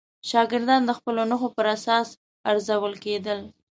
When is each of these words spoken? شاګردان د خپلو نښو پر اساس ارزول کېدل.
شاګردان 0.29 0.81
د 0.85 0.91
خپلو 0.97 1.21
نښو 1.31 1.49
پر 1.55 1.65
اساس 1.75 2.07
ارزول 2.49 2.93
کېدل. 3.03 3.39